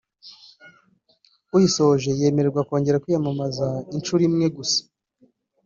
uyisoje 1.55 2.09
yemererwa 2.21 2.61
kongera 2.67 3.01
kwiyamamaza 3.03 3.65
inshuro 3.95 4.21
imwe 4.29 4.47
gusa 4.57 4.79